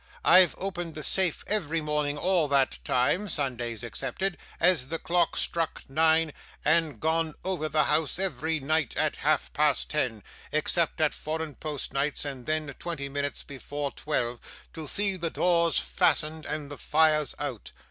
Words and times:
I've 0.25 0.55
opened 0.57 0.95
the 0.95 1.03
safe 1.03 1.43
every 1.45 1.79
morning 1.79 2.17
all 2.17 2.47
that 2.47 2.79
time 2.83 3.29
(Sundays 3.29 3.83
excepted) 3.83 4.35
as 4.59 4.87
the 4.87 4.97
clock 4.97 5.37
struck 5.37 5.83
nine, 5.87 6.31
and 6.65 6.99
gone 6.99 7.35
over 7.43 7.69
the 7.69 7.83
house 7.83 8.17
every 8.17 8.59
night 8.59 8.97
at 8.97 9.17
half 9.17 9.53
past 9.53 9.91
ten 9.91 10.23
(except 10.51 10.99
on 11.01 11.11
Foreign 11.11 11.53
Post 11.53 11.93
nights, 11.93 12.25
and 12.25 12.47
then 12.47 12.73
twenty 12.79 13.09
minutes 13.09 13.43
before 13.43 13.91
twelve) 13.91 14.39
to 14.73 14.87
see 14.87 15.17
the 15.17 15.29
doors 15.29 15.77
fastened, 15.77 16.47
and 16.47 16.71
the 16.71 16.79
fires 16.79 17.35
out. 17.37 17.71